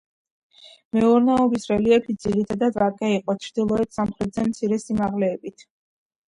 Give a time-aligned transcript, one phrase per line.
[0.97, 5.69] მეურნეობის რელიეფი ძირითადად ვაკე იყო, ჩრდილოეთ მხარეზე მცირე სიმაღლეებით.